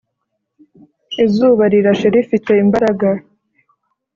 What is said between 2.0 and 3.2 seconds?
rifite imbaraga